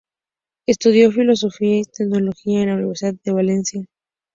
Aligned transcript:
Estudió 0.65 1.11
Filosofía 1.11 1.77
y 1.81 1.83
Teología 1.83 2.61
en 2.61 2.69
la 2.69 2.73
Universidad 2.77 3.13
de 3.23 3.31
Valencia. 3.33 3.85